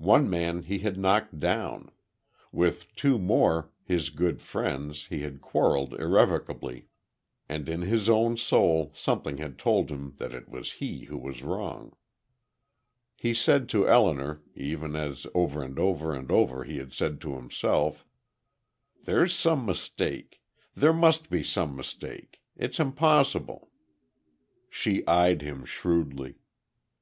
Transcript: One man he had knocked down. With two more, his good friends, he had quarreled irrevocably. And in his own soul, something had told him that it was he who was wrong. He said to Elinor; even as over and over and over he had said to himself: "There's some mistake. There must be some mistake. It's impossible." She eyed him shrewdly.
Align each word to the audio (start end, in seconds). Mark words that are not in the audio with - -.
One 0.00 0.30
man 0.30 0.62
he 0.62 0.78
had 0.78 0.96
knocked 0.96 1.38
down. 1.38 1.90
With 2.52 2.96
two 2.96 3.18
more, 3.18 3.70
his 3.84 4.08
good 4.08 4.40
friends, 4.40 5.08
he 5.08 5.20
had 5.20 5.42
quarreled 5.42 5.92
irrevocably. 6.00 6.88
And 7.50 7.68
in 7.68 7.82
his 7.82 8.08
own 8.08 8.38
soul, 8.38 8.90
something 8.94 9.36
had 9.36 9.58
told 9.58 9.90
him 9.90 10.14
that 10.16 10.32
it 10.32 10.48
was 10.48 10.72
he 10.80 11.04
who 11.04 11.18
was 11.18 11.42
wrong. 11.42 11.94
He 13.14 13.34
said 13.34 13.68
to 13.68 13.86
Elinor; 13.86 14.40
even 14.54 14.96
as 14.96 15.26
over 15.34 15.62
and 15.62 15.78
over 15.78 16.14
and 16.14 16.30
over 16.30 16.64
he 16.64 16.78
had 16.78 16.94
said 16.94 17.20
to 17.20 17.34
himself: 17.34 18.06
"There's 19.04 19.36
some 19.36 19.66
mistake. 19.66 20.40
There 20.74 20.94
must 20.94 21.28
be 21.28 21.44
some 21.44 21.76
mistake. 21.76 22.40
It's 22.56 22.80
impossible." 22.80 23.70
She 24.70 25.06
eyed 25.06 25.42
him 25.42 25.66
shrewdly. 25.66 26.36